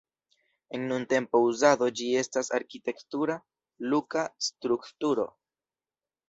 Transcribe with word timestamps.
En 0.77 0.85
nuntempa 0.91 1.41
uzado 1.49 1.89
ĝi 1.99 2.07
estas 2.21 2.49
arkitektura 2.59 3.37
luka 3.93 4.25
strukturo. 4.47 5.29